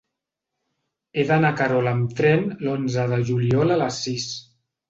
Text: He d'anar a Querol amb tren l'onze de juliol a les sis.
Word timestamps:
He 1.17 1.25
d'anar 1.31 1.51
a 1.55 1.59
Querol 1.59 1.89
amb 1.93 2.17
tren 2.21 2.49
l'onze 2.69 3.07
de 3.15 3.23
juliol 3.31 3.75
a 3.77 3.81
les 3.87 4.01
sis. 4.09 4.29